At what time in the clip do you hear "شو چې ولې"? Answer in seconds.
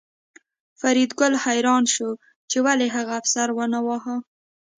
1.93-2.87